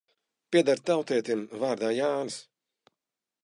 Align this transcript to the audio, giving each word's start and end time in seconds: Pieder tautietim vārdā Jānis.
Pieder 0.55 0.81
tautietim 0.89 1.45
vārdā 1.65 1.93
Jānis. 1.99 2.41